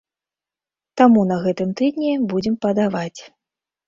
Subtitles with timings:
[1.01, 3.21] Таму на гэтым тыдні будзем падаваць.